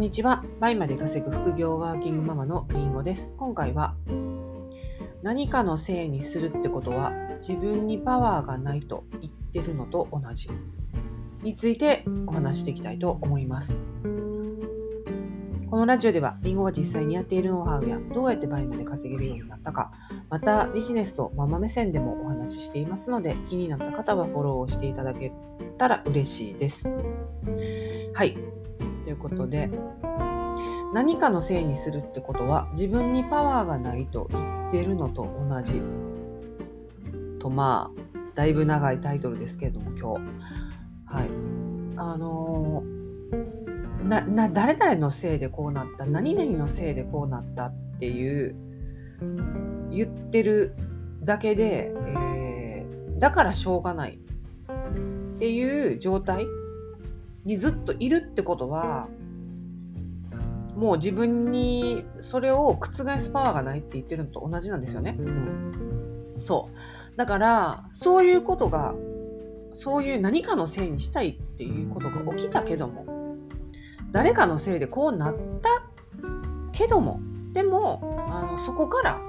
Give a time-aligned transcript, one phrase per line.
[0.00, 0.42] んにちは。
[0.60, 3.34] 倍まで稼ぐ副業ワーキングママのりんごです。
[3.36, 3.94] 今回は
[5.22, 7.12] 何かのせいにするってことは
[7.46, 10.48] 自分にパワーがないと言ってるのと同じ
[11.42, 13.82] についてお話していきたいと思います。
[15.68, 19.92] このラジオではりんごが実際にやっているノウハウやどうやって倍まで稼げるようになったか
[20.30, 25.30] またビジネスをママ目線でもお話ししていますので気になった方はフォローをしていただけ
[25.76, 26.88] たら嬉しいです。
[28.14, 28.38] はい。
[29.10, 29.68] ということで
[30.92, 35.80] 何かのせいにするってことは自分にパワーがないと言ってるのと同じ。
[37.38, 40.04] とまあだいぶ長いタイトルですけれども今日。
[41.06, 41.28] はい。
[41.96, 42.82] あの
[44.04, 48.56] なな誰々のせいでこうなった何々のせいでこうなったっていう
[49.90, 50.74] 言ってる
[51.22, 54.18] だけで、えー、だからしょうがない
[55.34, 56.46] っていう状態
[57.44, 59.08] にずっといるってことは
[60.80, 65.14] もう自分にそれを覆すパワーがないって言ってるのと同じなんですよね。
[65.18, 66.70] うん、そ
[67.14, 68.94] うだからそういうことが
[69.74, 73.36] そういう何かのせいにしたいっていうことが起きたけども
[74.10, 75.82] 誰かのせいでこうなった
[76.72, 77.20] けども
[77.52, 79.20] でもあのそこから、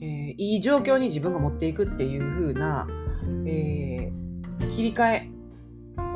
[0.00, 2.88] えー、いい状況に自分が持っていくっていう風な、
[3.46, 5.30] えー、切り替え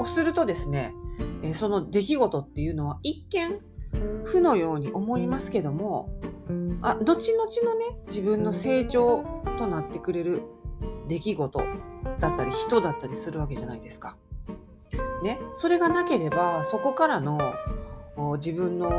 [0.01, 0.93] をするとですね、
[1.45, 3.61] えー、その出来事っていうのは一見
[4.25, 6.11] 負のように思いますけども
[6.83, 9.25] あ後々のね自分の成長
[9.59, 10.43] となってくれる
[11.09, 11.63] 出来事
[12.21, 14.17] だったり人だったりするわけじゃないですか。
[15.23, 17.39] ね、それがなければそこからの
[18.37, 18.91] 自分の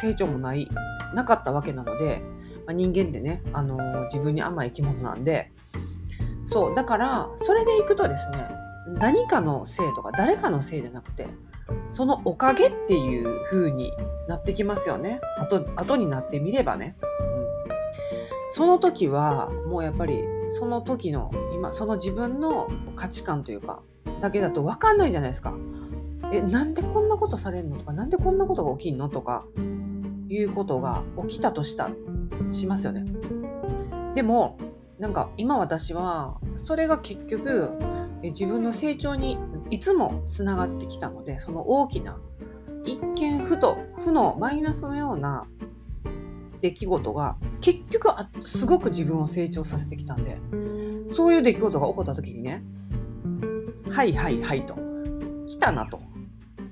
[0.00, 0.68] 成長もない
[1.14, 2.22] なかったわけなので、
[2.66, 5.52] まあ、人間ってね、あのー、自分に甘い生き物なんで
[6.44, 8.46] そうだからそれでいくとですね
[8.98, 11.26] 何かのせいとか誰かのせいじゃなくて
[11.90, 13.92] そのおかげっていう風に
[14.28, 17.08] なってきますよね後後になってみればね、うん、
[18.50, 23.82] その時はもうやっぱりその時の今その自分の価値観というか
[24.20, 25.54] だけだと分かんないじゃないですか。
[26.32, 29.46] え、なんでこんなことされるのとか、なんでこんなことが起きんのとか、
[30.28, 31.88] いうことが起きたとした
[32.50, 33.04] しますよね。
[34.14, 34.58] でも、
[34.98, 37.70] なんか今私は、それが結局、
[38.22, 39.38] 自分の成長に
[39.70, 42.18] いつもつながってきたので、その大きな、
[42.84, 45.46] 一見ふと、負のマイナスのような
[46.60, 50.38] 出来事が結局あすごく自分を成長させてきたんで
[51.06, 52.64] そういう出来事が起こった時にね
[53.90, 54.76] はいはいはいと。
[55.46, 56.00] 来たなと。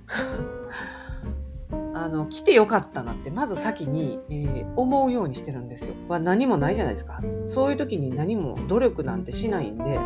[1.94, 5.94] あの来てよかったなってまず先に、えー、思うようにしてるんですよ。
[6.08, 7.20] は何もないじゃないですか。
[7.46, 9.98] そういう時に何も努力なんてしないんで、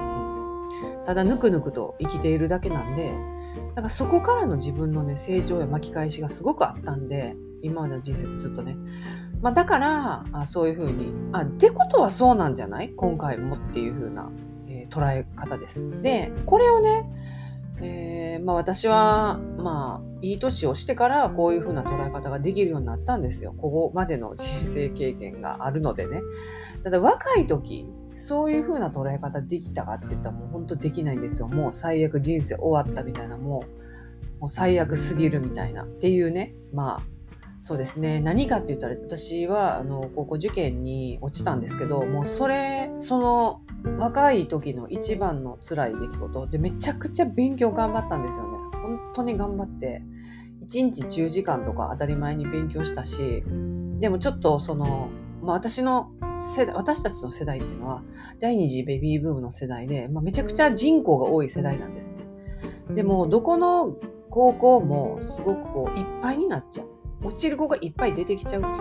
[1.07, 3.13] ただぬくぬくと生きているだけなんで、
[3.75, 8.77] だかそこからの自分のね成長や巻き返しがすごくあったんで、今までの人生ずっとね。
[9.41, 12.91] まあ、だからあそういうふうにあってことはそうなんじゃない？
[12.91, 14.31] 今回もっていうふうな
[14.91, 16.03] 捉え方です。
[16.03, 17.09] で、これをね、
[17.83, 23.55] えー、まあ、私は、まあ、いい年をしてからこういう風な捉え方ができるようになったんですよ。
[23.57, 26.21] ここまでの人生経験があるのでね。
[26.85, 27.87] ただ若い時、
[28.21, 31.49] そういう風な捉え方できたかって言ったらもう本当できないんですよ。
[31.49, 33.65] もう最悪人生終わったみたいな、も
[34.39, 37.03] う、もう最悪すぎるみたいなっていうね、まあ、
[37.63, 38.21] そうですね。
[38.21, 43.61] 何かって言ったら私はあの高校受験に落ちたんですけどもうそれその
[43.99, 48.59] 若い時の一番の辛い出来事でめちゃくちゃ勉強頑張ったんですよね。
[48.73, 50.03] 本当に頑張って
[50.67, 53.45] 1日10時間とか当たり前に勉強したし
[53.99, 55.11] でもちょっとその、
[55.43, 58.03] まあ、私の世代私たちの世代っていうのは
[58.41, 62.15] 第二次ベビーブームの世代で、まあ、めちゃくちゃ人口が多い世代なんですね
[62.95, 63.97] でもどこの
[64.31, 68.77] 高校もすごくこういっぱいになっちゃう落ちる子がいっぱい出てきちゃうっていう、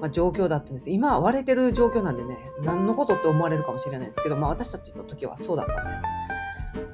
[0.00, 0.90] まあ、状況だったんです。
[0.90, 6.00] 今は割れてる状況なんでね、何のことって思われるかもしれないですけど、まあ、私たちの時はそうだったんです。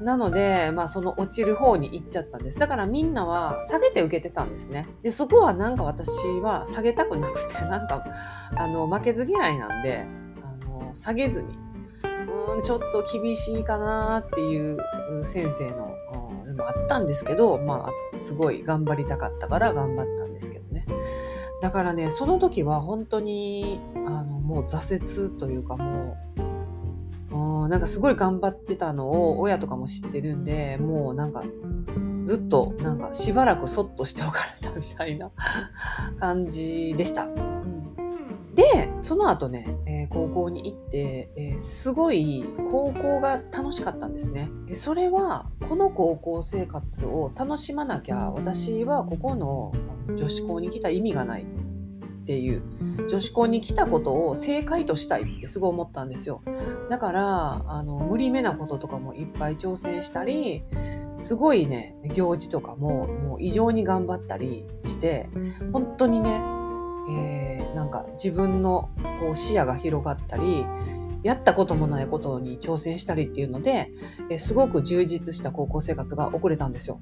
[0.05, 2.59] なので、まあ、その落ちる方に行っちゃったんです。
[2.59, 4.87] だからみんなは下げて受けてたんですね。
[5.03, 6.09] で、そこはなんか私
[6.41, 8.05] は下げたくなくて、 なんか、
[8.55, 10.06] あの、負けず嫌いなんで、
[10.43, 11.59] あの、下げずに、
[12.55, 14.79] うん、ちょっと厳しいかなっていう
[15.25, 20.87] 先生の、うんもあったんですけど、まあ、すごい頑張りたかったから頑張ったんですけどね。
[21.61, 26.54] だからね、その時は本当に、あの、もう挫折というかもう、
[27.69, 31.42] なんかすごい頑張ってたのを親とかも知ってるんで、もうなんか、
[32.25, 35.31] ずっとなんかしばらくそっとしておかれたみたいな
[36.20, 37.25] 感じでした。
[37.25, 44.48] うん、でその後ね、えー、高校に行って、えー、すごい高校が楽しかったんですね。
[44.72, 49.72] それはこの高校生活を楽しまなきゃ私はここの
[50.16, 51.46] 女子校に来た意味がない
[52.25, 52.62] っていう
[53.06, 56.41] 女子校に来たことを正解としたいってすごい思ったんですよ。
[56.88, 60.65] だからあの無理めなこととかもいっぱい挑戦したり
[61.21, 65.29] すごいね行事とかももう異常に頑張ったりして
[65.73, 66.41] 本当にね、
[67.11, 68.88] えー、なんか自分の
[69.20, 70.65] こう視野が広がったり
[71.23, 73.91] やったこともないことに挑戦したりっていうので、
[74.29, 77.00] えすごく充実した高校生活が送れたんですよ。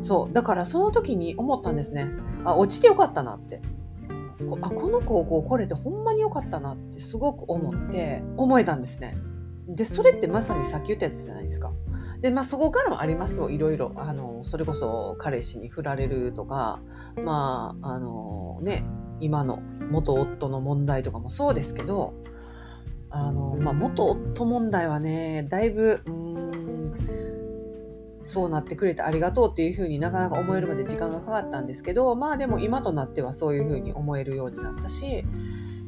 [0.00, 2.08] そうだからその時に思ったんですね。
[2.44, 3.62] あ落ちてよかったなって。
[4.62, 9.16] あこの高校来れてほんまに良かったなってすごく思って思えたんですね。
[9.68, 11.72] でそれってまさにさっき言ったやつじゃないですか。
[12.20, 16.80] でまあそこからもありますよいろいろあのそれこそ彼氏に振られるとか
[17.22, 18.84] まああのね
[19.20, 19.60] 今の
[19.90, 22.14] 元夫の問題とかもそうですけど
[23.10, 26.23] あの、まあ、元夫問題はねだいぶうん
[28.24, 35.24] そうなってくれてありがとうっていうふうになかなか思えるまで時間がかかったんですけどまあでも今となってはそういうふうに思えるようになったし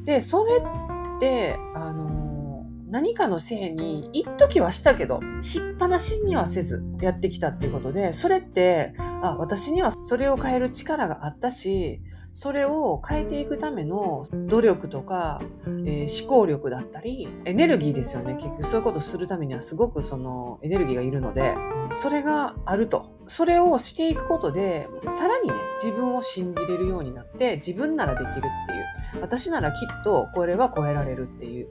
[0.03, 12.01] でそれってあの何かのせいに一時はしたけどしっぱなしにはせずやってきたっていうことでそれってあ私にはそれを変える力があったし
[12.39, 18.35] それを変えていくための努力とか、えー、思考力だったりエネルギーですよね。
[18.35, 21.55] 結局そういうことをするためにはすごくそのエネルギーがいるので
[21.95, 23.17] それがあると。
[23.25, 31.67] それをしていくことでさらにね自分を信じれるようになって自分ならできるっていう私ならきっとこれは超えられるっていう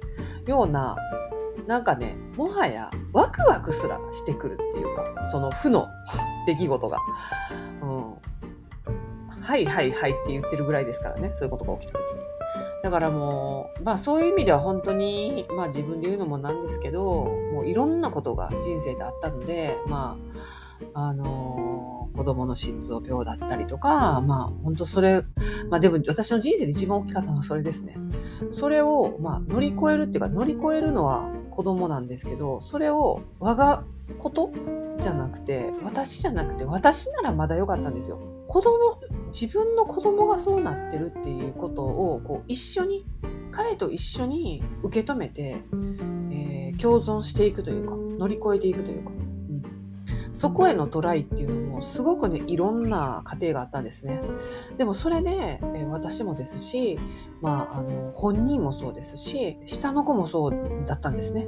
[0.47, 0.97] ような
[1.67, 5.89] なんかねもはやワクワクすらしてくるっていうかその負の
[6.47, 6.99] 出来事が。
[7.83, 8.36] うん。
[9.47, 12.21] はいはいはいって言ってるぐらいですからねそういうことが起きた時に。
[12.83, 20.17] だからもう、まあそういう意味では本当に、まあ自分で言うのもなんですけど、もういろんなことが人生であったので、ま
[20.95, 25.23] あ、あのー、子供の心臓病だったりとか、まあ本当それ、
[25.69, 27.97] まあでも私の人生で一番大きかったのはそれですね。
[28.51, 33.83] それを、まあ乗り越えるっていうか乗り越えるのは子供なんですけど、それを我が
[34.19, 34.53] こと
[35.01, 38.19] じゃなくて、私じゃなくて、私ならまだ良かったんですよ。
[38.47, 39.01] 子供
[39.33, 43.07] 自分の子供がそうなってるっていうことをこう一緒に
[43.53, 45.63] 彼と一緒に受け止めて、
[46.31, 49.11] えー、共存していくというか乗り越えていくというか、
[50.37, 54.21] そこへのトライっていうのもすごくねいろんな過程があったんですね。
[54.77, 56.99] でもそれで、え、私もですし、
[57.41, 61.47] まあ、あの本人もそうですし下の子もそうだったんですね。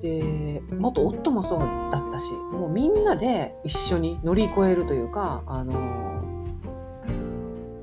[0.00, 6.00] で元夫もそうだったしもうみんなで一緒に乗り越えるというかあの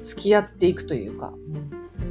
[0.04, 1.34] 付き合っていくというか、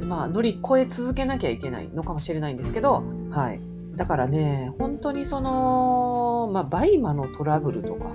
[0.01, 3.76] まあ、乗り越え続けなきゃいけないのかもしれないんですけど、はい。
[3.97, 8.13] だからね、本当にその、まあ、バイマのトラブルとか、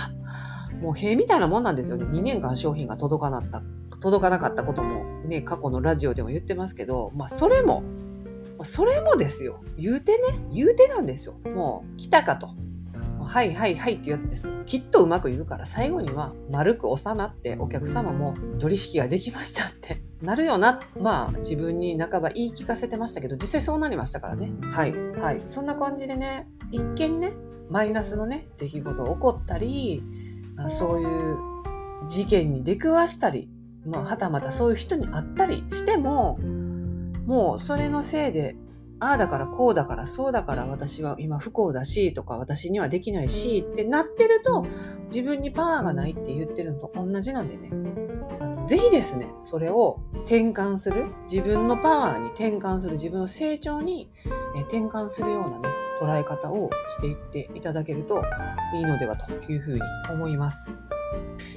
[0.80, 2.06] もう屁みたいなもんなんですよね。
[2.06, 3.62] 2年間商品が届かなかった、
[4.00, 7.82] 届かなかったこともね、過去のラジオでも言ってますけど、まあ、それも、
[8.62, 9.60] それもですよ。
[9.76, 11.34] 言うてね、言うてなんですよ。
[11.54, 12.48] もう、来たかと。
[13.22, 14.48] はいはいはいっていうやつです。
[14.64, 20.80] きっとうまくいくから最後には丸く収まってお客様も取引ができましたってなるよな。
[21.00, 24.52] まあ自分に半ば言い聞かせてましたけど実際そうなりましたからね。
[24.62, 25.42] はいはい。
[25.44, 27.32] そんな感じでね、一見ね、
[27.68, 30.02] マイナスのね、出来事起こったり、
[30.68, 31.38] そういう
[32.08, 33.48] 事件に出くわしたり、
[33.84, 36.38] まあ、はたまたそういう人に会ったりしても、
[37.26, 38.56] もうそれのせいで
[39.02, 44.64] ああだからこうだからそうだから私は今不幸だしとか私にはできないしってなってると
[45.06, 47.70] 自分にパワーがないって言ってるのと同じなんでね
[48.66, 54.10] ぜひですねそれを転換する自分のパワーに転換する自分の成長に
[54.68, 55.68] 転換するようなね
[56.00, 58.22] 捉え方をしていっていただけると
[58.74, 60.80] いいのではというふうに思います。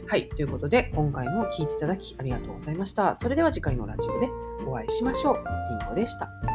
[0.07, 0.29] はい。
[0.29, 3.15] ということで、今回も聴いていただきありがとうございました。
[3.15, 4.29] それでは次回のラジオで
[4.67, 5.43] お会いしましょう。
[5.79, 6.54] りんごでした。